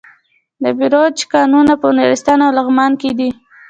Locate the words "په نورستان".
1.81-2.39